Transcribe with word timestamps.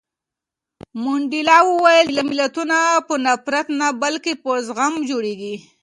منډېلا 1.03 1.57
وویل 1.71 2.07
چې 2.15 2.21
ملتونه 2.29 2.77
په 3.07 3.13
نفرت 3.25 3.67
نه 3.79 3.87
بلکې 4.01 4.33
په 4.43 4.51
زغم 4.67 4.93
جوړېږي. 5.09 5.55